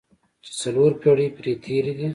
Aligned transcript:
چې 0.43 0.51
څلور 0.61 0.91
پېړۍ 1.01 1.27
پرې 1.37 1.53
تېرې 1.63 1.93
دي. 1.97 2.07